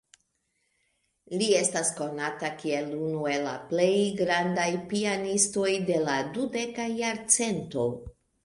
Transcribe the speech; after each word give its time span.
Li 1.41 1.49
estas 1.57 1.91
konata 1.99 2.49
kiel 2.63 2.89
unu 3.09 3.27
el 3.33 3.45
la 3.49 3.53
plej 3.73 3.93
grandaj 4.23 4.67
pianistoj 4.95 5.69
de 5.91 6.03
la 6.09 6.17
dudeka 6.39 6.89
jarcento. 7.05 7.89